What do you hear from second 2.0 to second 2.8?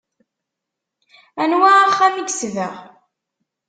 i yesbeɣ?